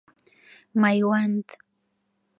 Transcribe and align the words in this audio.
میوند 0.81 1.45